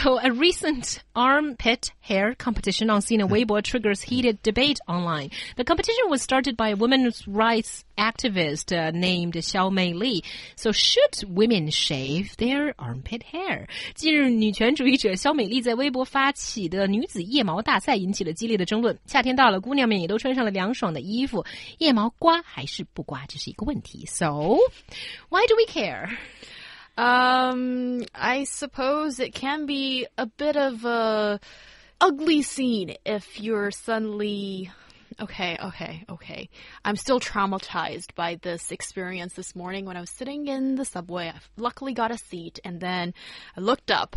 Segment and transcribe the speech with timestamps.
[0.00, 5.30] So, a recent armpit hair competition on Sina Weibo triggers heated debate online.
[5.56, 10.24] The competition was started by a women's rights activist uh, named Xiao Mei Li.
[10.56, 13.68] So, should women shave their armpit hair?
[13.94, 18.98] 近日，女权主义者肖美丽在微博发起的女子腋毛大赛引起了激烈的争论。
[19.06, 21.44] 夏天到了，姑娘们也都穿上了凉爽的衣服，
[21.78, 24.04] 腋毛刮还是不刮，这是一个问题。
[24.06, 24.58] So,
[25.28, 26.10] why do we care?
[26.97, 31.39] Um, I suppose it can be a bit of a
[31.99, 34.71] ugly scene if you're suddenly
[35.19, 36.49] okay, okay, okay.
[36.83, 41.27] I'm still traumatized by this experience this morning when I was sitting in the subway.
[41.29, 43.13] I luckily got a seat and then
[43.55, 44.15] I looked up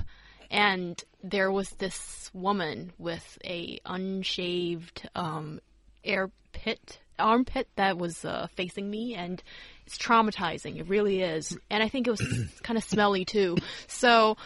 [0.50, 5.60] and there was this woman with a unshaved um
[6.04, 9.42] air pit armpit that was uh, facing me and
[9.86, 10.78] it's traumatizing.
[10.78, 11.56] It really is.
[11.70, 12.22] And I think it was
[12.62, 13.56] kind of smelly too.
[13.86, 14.36] So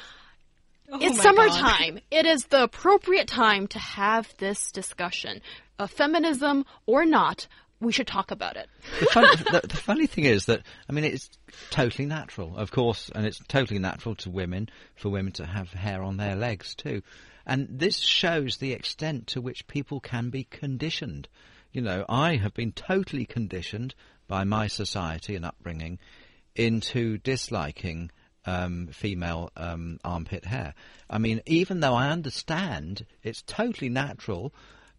[0.90, 1.94] Oh it's summertime.
[1.94, 2.02] God.
[2.10, 5.42] It is the appropriate time to have this discussion.
[5.78, 7.46] Uh, feminism or not,
[7.80, 8.68] we should talk about it.
[8.98, 11.28] the, funny, the, the funny thing is that I mean it's
[11.70, 16.02] totally natural, of course, and it's totally natural to women for women to have hair
[16.02, 17.02] on their legs too,
[17.46, 21.28] and this shows the extent to which people can be conditioned.
[21.78, 23.94] You know, I have been totally conditioned
[24.26, 26.00] by my society and upbringing
[26.56, 28.10] into disliking
[28.44, 30.74] um, female um, armpit hair.
[31.08, 34.52] I mean, even though I understand it's totally natural,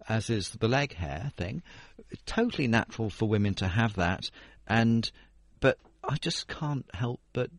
[0.08, 1.63] as is the leg hair thing,
[2.25, 4.31] totally natural for women to have that,
[4.66, 5.11] and
[5.59, 7.49] but I just can't help but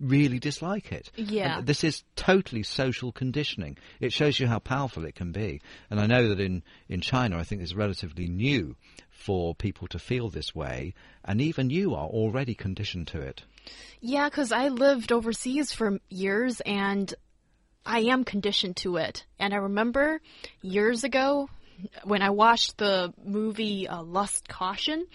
[0.00, 1.10] really dislike it.
[1.16, 1.58] Yeah.
[1.58, 3.76] And this is totally social conditioning.
[4.00, 5.60] It shows you how powerful it can be.
[5.90, 8.76] And I know that in, in China, I think it's relatively new
[9.10, 10.94] for people to feel this way,
[11.24, 13.42] and even you are already conditioned to it.
[14.00, 17.12] Yeah, because I lived overseas for years and
[17.84, 19.26] I am conditioned to it.
[19.38, 20.20] And I remember
[20.62, 21.50] years ago
[22.04, 25.06] when I watched the movie uh, Lust Caution,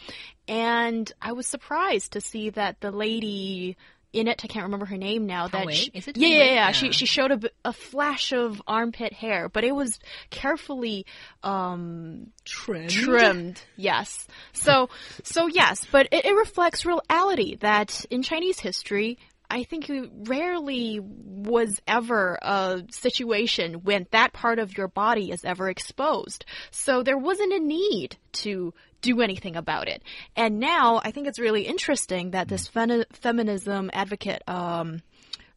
[0.48, 3.78] and I was surprised to see that the lady
[4.16, 5.48] in it, I can't remember her name now.
[5.48, 6.72] That she, Is it yeah, yeah, yeah, Yeah.
[6.72, 10.00] She she showed a, a flash of armpit hair, but it was
[10.30, 11.06] carefully
[11.44, 12.90] um, Trimmed.
[12.90, 13.62] trimmed.
[13.76, 14.28] Yes.
[14.54, 14.90] So,
[15.24, 19.92] so yes, but it, it reflects reality that in Chinese history, I think
[20.28, 26.46] rarely was ever a situation when that part of your body is ever exposed.
[26.72, 30.04] So there wasn't a need to do anything about it.
[30.36, 35.02] And now I think it's really interesting that this femi- feminism advocate, um,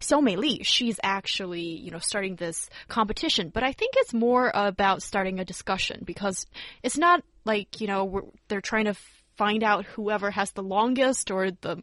[0.00, 3.50] so Mei Li, she's actually, you know, starting this competition.
[3.52, 6.46] But I think it's more about starting a discussion because
[6.82, 8.94] it's not like, you know, they're trying to
[9.36, 11.82] find out whoever has the longest or the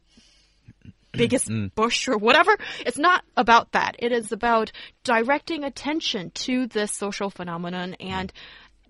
[1.23, 1.73] biggest mm.
[1.75, 2.57] bush or whatever.
[2.79, 3.95] It's not about that.
[3.99, 4.71] It is about
[5.03, 8.31] directing attention to this social phenomenon and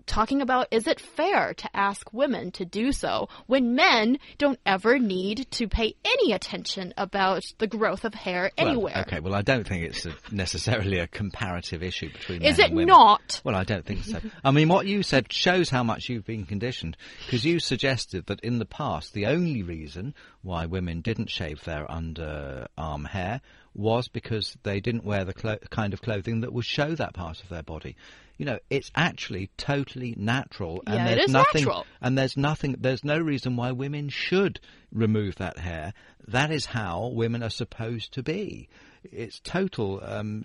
[0.06, 4.98] talking about is it fair to ask women to do so when men don't ever
[4.98, 9.04] need to pay any attention about the growth of hair Well, anywhere.
[9.06, 12.76] okay, well, I don't think it's a, necessarily a comparative issue between Is it and
[12.76, 12.88] women.
[12.88, 13.40] not?
[13.44, 14.20] Well, I don't think so.
[14.44, 18.40] I mean, what you said shows how much you've been conditioned, because you suggested that
[18.40, 23.40] in the past the only reason why women didn't shave their underarm hair
[23.76, 27.42] was because they didn't wear the clo- kind of clothing that would show that part
[27.42, 27.96] of their body.
[28.38, 31.86] You know, it's actually totally natural, and Yeah, there's is nothing, natural.
[32.00, 34.60] and there's nothing, there's no reason why women should
[34.92, 35.94] remove that hair.
[36.28, 38.68] That is how women are supposed to be.
[39.04, 40.44] It's total um,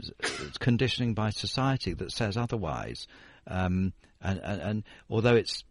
[0.59, 3.07] conditioning by society that says otherwise.
[3.47, 5.63] Um, and, and, and although it's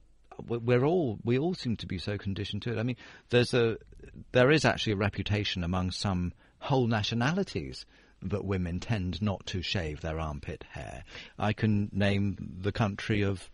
[0.46, 2.78] we- we're all we all seem to be so conditioned to it.
[2.78, 2.96] I mean,
[3.30, 3.76] there's a
[4.32, 7.84] there is actually a reputation among some whole nationalities
[8.22, 11.04] that women tend not to shave their armpit hair.
[11.38, 13.48] I can name the country of.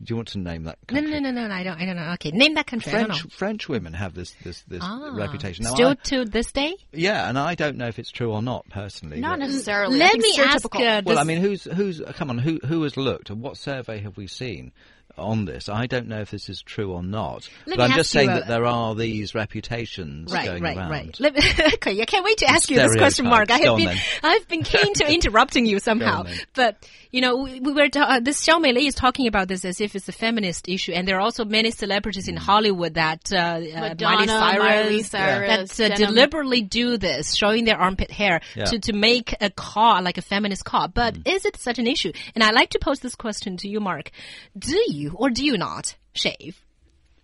[0.00, 1.10] Do you want to name that No, country?
[1.10, 2.12] no, no, no, no, I don't, I don't know.
[2.12, 2.92] Okay, name that country.
[2.92, 3.30] I don't French know.
[3.30, 5.64] French women have this this this Ah, reputation.
[5.64, 6.76] Now, Still I- to this day?
[6.92, 9.18] yeah, and I don't know if it's true or not personally.
[9.18, 9.98] Not necessarily.
[9.98, 10.98] Let me ask, stereotypical.
[10.98, 12.38] uh, Well, I mean, who's who's come on?
[12.38, 13.30] Who who has looked?
[13.30, 14.70] And what survey have we seen
[15.16, 15.68] on this.
[15.68, 18.34] I don't know if this is true or not, Let but I'm just saying a-
[18.34, 20.90] that there are these reputations Right, going right, around.
[20.90, 21.20] right.
[21.20, 21.40] Let me,
[21.74, 23.50] okay, I can't wait to ask you this question, Mark.
[23.50, 23.98] I have been, then.
[24.22, 26.76] I've been keen to interrupting you somehow, on but
[27.10, 29.64] you know, we, we were ta- uh, this Xiao Mei Li is talking about this
[29.64, 32.38] as if it's a feminist issue, and there are also many celebrities in Mm.
[32.38, 37.64] Hollywood that uh, uh, Madonna, Miley Miley Cyrus, Cyrus, that uh, deliberately do this, showing
[37.64, 38.66] their armpit hair Yeah.
[38.66, 40.88] to to make a call like a feminist call.
[40.88, 41.34] But Mm.
[41.34, 42.12] is it such an issue?
[42.34, 44.10] And I like to pose this question to you, Mark:
[44.58, 46.60] Do you or do you not shave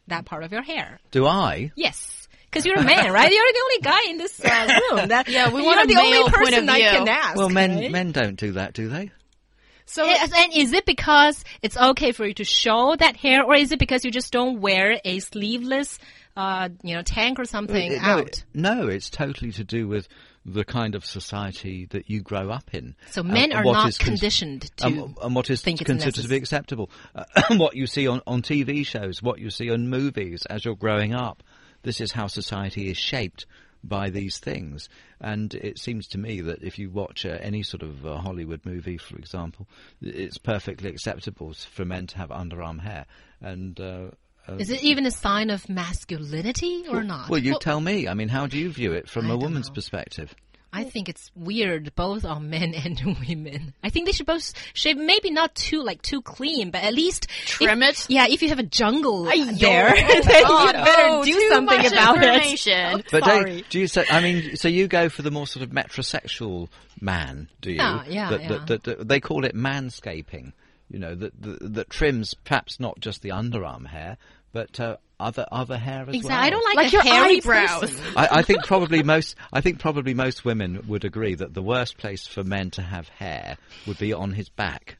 [0.06, 1.00] that part of your hair?
[1.10, 1.72] Do I?
[1.76, 2.28] Yes.
[2.50, 3.32] Because you're a man, right?
[3.32, 5.08] You're the only guy in this uh, room.
[5.08, 6.88] That, Yeah, we you're want a the only male point person of I view.
[6.90, 7.36] can ask.
[7.36, 7.90] Well, men right?
[7.90, 9.10] men don't do that, do they?
[9.86, 13.54] So Yes, And is it because it's okay for you to show that hair, or
[13.56, 15.98] is it because you just don't wear a sleeveless,
[16.36, 18.26] uh, you know, tank or something It- no, out?
[18.28, 20.06] it- no, it's totally to do with
[20.44, 22.94] the kind of society that you grow up in.
[23.10, 26.90] So men are not cons- conditioned to and, and what is considered to be acceptable.
[27.14, 27.24] Uh,
[27.56, 31.14] what you see on, on TV shows, what you see on movies as you're growing
[31.14, 31.42] up.
[31.82, 33.46] This is how society is shaped
[33.82, 34.88] by these things.
[35.20, 38.64] And it seems to me that if you watch uh, any sort of uh, Hollywood
[38.64, 39.68] movie, for example,
[40.00, 43.06] it's perfectly acceptable for men to have underarm hair.
[43.40, 44.10] And uh,
[44.48, 47.28] uh, Is it even a sign of masculinity or not?
[47.30, 48.08] well, you tell me.
[48.08, 49.74] I mean, how do you view it from I a woman's know.
[49.74, 50.34] perspective?
[50.76, 53.74] I think it's weird both on men and women.
[53.84, 57.28] I think they should both shave, maybe not too like too clean, but at least
[57.46, 58.10] Trim if- it?
[58.10, 61.48] Yeah, if you have a jungle Ay, there, yo, then you God, better oh, do
[61.52, 62.24] something about it.
[62.24, 63.04] information.
[63.10, 63.56] But Sorry.
[63.62, 64.04] do, do you say?
[64.10, 66.68] I mean, so you go for the more sort of metrosexual
[67.00, 67.76] man, do you?
[67.76, 68.48] Yeah, yeah, that, yeah.
[68.48, 70.54] That, that, that- they call it manscaping.
[70.90, 74.16] You know, that that, that trims perhaps not just the underarm hair,
[74.52, 76.28] but uh, other other hair as Exactly.
[76.28, 76.38] well.
[76.44, 78.00] I don't like, Like a your hairy eyebrows.
[78.16, 79.34] I, I think probably most.
[79.52, 83.08] I think probably most women would agree that the worst place for men to have
[83.08, 84.98] hair would be on his back.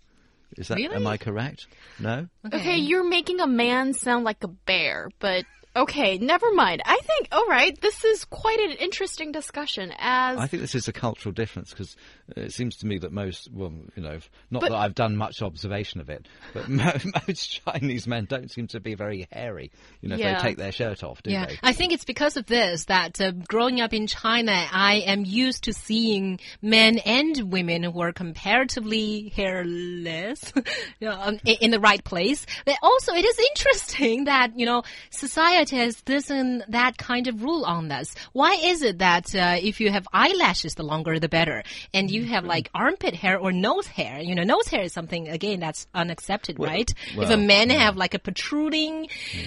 [0.57, 0.77] Is that?
[0.77, 0.95] Really?
[0.95, 1.67] Am I correct?
[1.99, 2.29] No.
[2.53, 5.45] Okay, you're making a man sound like a bear, but
[5.75, 6.81] okay, never mind.
[6.85, 9.93] I think, all right, this is quite an interesting discussion.
[9.99, 11.97] As I think this is a cultural difference because
[12.37, 14.19] it seems to me that most, well, you know,
[14.51, 16.69] not But- that I've done much observation of it, but
[17.27, 19.71] most Chinese men don't seem to be very hairy.
[20.01, 20.37] You know, if Yeah.
[20.41, 21.59] they take their shirt off, do Yeah, they?
[21.63, 25.65] I think it's because of this that uh, growing up in China, I am used
[25.65, 30.53] to seeing men and women who are comparatively hairless
[31.01, 32.47] you know, um, in the right place.
[32.65, 37.43] But also, it is interesting that you know society has this and that kind of
[37.43, 38.15] rule on this.
[38.33, 41.63] Why is it that uh, if you have eyelashes, the longer the better,
[41.93, 45.29] and you have like armpit hair or nose hair, you know, nose hair is something
[45.29, 46.91] again that's unaccepted, right?
[46.91, 49.47] if a well, man have like a protruding, mm.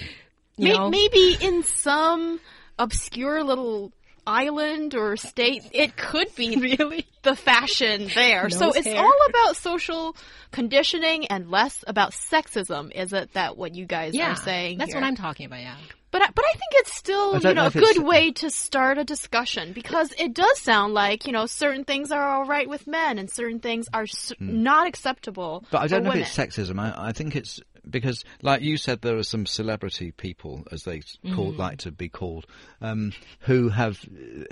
[0.56, 2.40] you may- know, maybe in some
[2.78, 3.92] obscure little
[4.28, 7.06] island or state, it could be really.
[7.22, 8.48] the fashion there.
[8.50, 9.00] so it's hair.
[9.02, 10.14] all about social
[10.52, 12.92] conditioning and less about sexism.
[12.94, 14.78] Is it that what you guys Yeah, are saying?
[14.78, 15.00] that's here?
[15.00, 15.60] what I'm talking about.
[15.60, 15.76] Yeah.
[16.10, 18.96] But I- but I think it's still you know, know a good way to start
[18.96, 22.86] a discussion because it does sound like you know certain things are all right with
[22.86, 25.60] men and certain things are s- not acceptable.
[25.60, 25.66] Hmm.
[25.70, 26.22] But I don't for know women.
[26.22, 26.78] if it's sexism.
[26.80, 31.02] I, I think it's because, like you said, there are some celebrity people, as they
[31.34, 31.58] call, Mm.
[31.58, 32.46] like to be called,
[32.80, 33.98] um, who have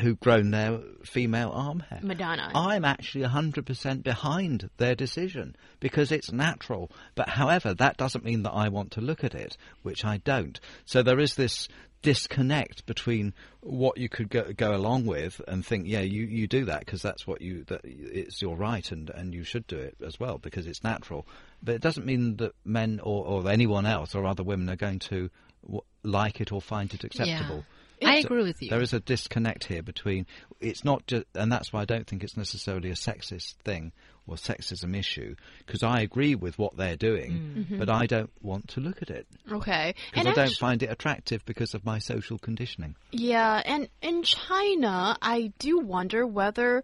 [0.01, 2.01] who've grown their female arm hair.
[2.03, 2.51] Madonna.
[2.55, 6.91] I'm actually 100% behind their decision because it's natural.
[7.15, 10.59] But however, that doesn't mean that I want to look at it, which I don't.
[10.85, 11.69] So there is this
[12.07, 16.65] disconnect between what you could go, go along with and think, yeah, you, you do
[16.65, 19.97] that because that's what you that it's your right and, and you should do it
[20.07, 21.27] as well because it's natural.
[21.65, 25.01] But it doesn't mean that men or, or anyone else or other women are going
[25.01, 25.31] to
[25.65, 27.65] w- like it or find it acceptable.
[28.05, 28.71] I agree with you.
[28.71, 30.27] There is a disconnect here between
[30.61, 33.93] it's not just, and that's why I don't think it's necessarily a sexist thing
[34.27, 37.57] or sexism issue because I agree with what they're doing, mm.
[37.57, 37.79] mm-hmm.
[37.79, 40.91] but I don't want to look at it Okay, because and I don't find it
[40.91, 42.97] attractive because of my social conditioning.
[43.13, 46.83] Yeah, and in China, I do wonder whether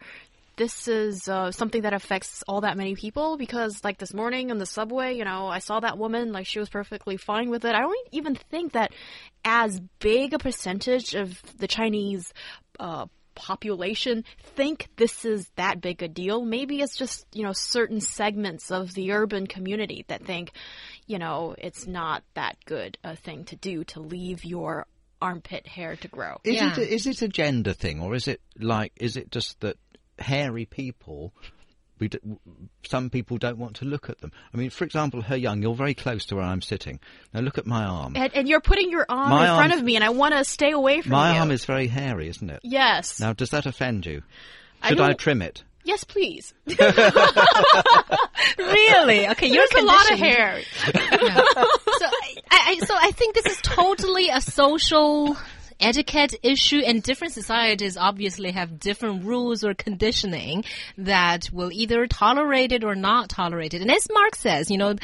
[0.57, 4.59] this is uh, something that affects all that many people because, like this morning in
[4.59, 7.75] the subway, you know, I saw that woman, like she was perfectly fine with it.
[7.75, 8.93] I don't even think that
[9.45, 12.33] as big a percentage of the Chinese
[12.79, 16.45] uh, population think this is that big a deal.
[16.45, 20.53] Maybe it's just, you know, certain segments of the urban community that think,
[21.07, 24.87] you know, it's not that good a thing to do to leave your
[25.21, 26.41] armpit hair to grow.
[26.45, 26.73] Is Yeah.
[26.73, 29.77] it a, is it a gender thing or is it like is it just that
[30.19, 31.33] hairy people?
[31.99, 32.19] We d-
[32.85, 34.33] some people don't want to look at them.
[34.53, 35.63] I mean, for example, her young.
[35.63, 36.99] You're very close to where I'm sitting.
[37.33, 38.17] Now look at my arm.
[38.17, 40.45] And, and you're putting your arm My in front of me, and I want to
[40.45, 41.35] stay away from My you.
[41.35, 42.61] My arm is very hairy, isn't it?
[42.65, 43.21] yes.
[43.21, 44.23] Now, does that offend you?
[44.85, 45.63] Should I, don't- trim it?
[45.85, 46.55] Yes, please.
[46.67, 46.77] really?
[49.29, 50.19] Okay, you're a lot of conditioned.
[50.19, 50.61] hair.
[50.85, 55.37] so I, I, so I think this is totally a social
[55.83, 60.65] etiquette issue and different societies obviously have different rules or conditioning
[60.97, 63.83] that will either tolerate it or not tolerate it.
[63.83, 64.95] And as Mark says, you know,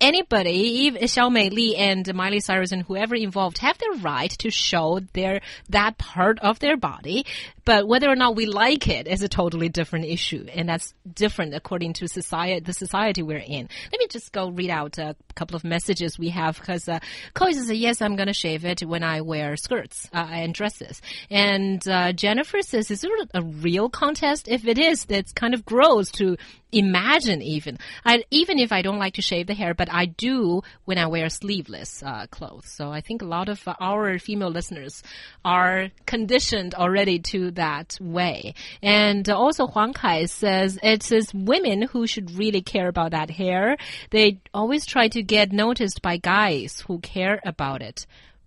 [0.00, 4.50] anybody, even Xiao Mei Li and Miley Cyrus and whoever involved have the right to
[4.50, 7.26] show their, that part of their body.
[7.64, 10.46] But whether or not we like it is a totally different issue.
[10.54, 13.68] And that's different according to society, the society we're in.
[13.92, 17.00] Let me just go read out a couple of messages we have because, uh,
[17.36, 21.02] says, yes, I'm going to shave it when I wear skirts, uh, and dresses.
[21.30, 24.46] And, uh, Jennifer says, is there a real contest?
[24.48, 26.36] If it is, that's kind of gross to
[26.78, 27.78] imagine even.
[28.04, 31.06] I, even if I don't like to shave the hair, but I do when I
[31.06, 32.66] wear sleeveless uh, clothes.
[32.70, 35.02] So I think a lot of our female listeners
[35.44, 38.54] are conditioned already to that way.
[38.82, 43.76] And also Huang Kai says it says women who should really care about that hair.
[44.10, 48.06] They always try to get noticed by guys who care about it.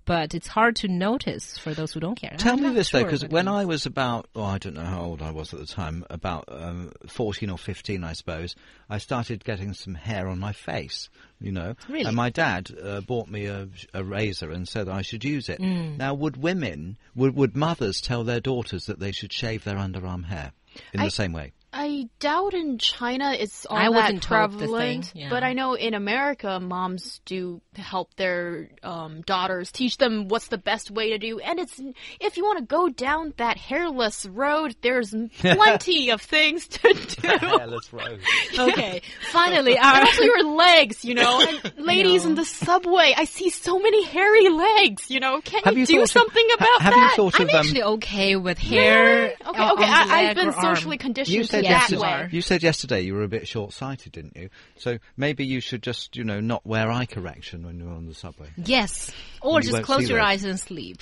[0.09, 2.33] But it's hard to notice for those who don't care.
[2.35, 3.47] Tell I'm me not this though, because when.
[3.47, 6.45] I was about, oh, I don't know how old I was at the time, about
[6.47, 8.55] um, 14 or 15, I suppose,
[8.89, 11.75] I started getting some hair on my face, you know.
[11.87, 12.05] Really?
[12.05, 15.59] And my dad uh, bought me a, a razor and said I should use it.
[15.59, 15.97] Mm.
[15.97, 20.25] Now, would women, would, would mothers tell their daughters that they should shave their underarm
[20.25, 20.53] hair
[20.91, 21.53] in I- the same way?
[21.71, 25.29] I doubt in China it's all I that wasn't told the prevalent, thing, yeah.
[25.29, 30.57] but I know in America moms do help their um, daughters teach them what's the
[30.57, 31.39] best way to do.
[31.39, 31.79] And it's
[32.19, 37.27] if you want to go down that hairless road, there's plenty of things to do.
[37.47, 38.19] Hairless rose.
[38.59, 41.41] Okay, finally, And our also your legs, you know.
[41.47, 45.09] And ladies in the subway, I see so many hairy legs.
[45.09, 47.09] You know, can Have you, you do thought of- something about have that?
[47.11, 49.33] you thought I'm of um, actually okay with hair.
[49.45, 49.59] Okay, okay.
[49.61, 50.75] on I, I've been or arm.
[50.75, 53.47] socially conditioned You to said, that yes, you you said yesterday you were a bit
[53.47, 54.49] short-sighted, didn't you?
[54.77, 58.15] So maybe you should just, you know, not wear eye correction when you're on the
[58.15, 58.47] subway.
[58.57, 59.11] Yes,
[59.43, 60.25] or You just close your those.
[60.27, 61.01] eyes and sleep.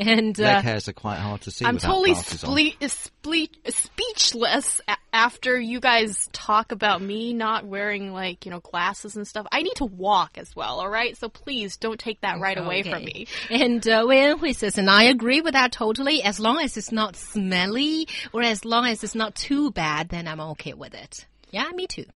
[0.00, 4.96] And Leg uh, hairs are quite hard to see I'm totally sple- sple- speechless a-
[5.12, 9.46] after you guys talk about me not wearing like you know glasses and stuff.
[9.52, 10.80] I need to walk as well.
[10.80, 13.28] All right, so please don't take that right away from me.
[13.48, 16.22] And uh, Wei Enhui says, and I agree with that totally.
[16.24, 20.26] As long as it's not smelly or as long as it's not too bad, then
[20.26, 21.26] I'm okay with it.
[21.50, 22.04] Yeah, me too.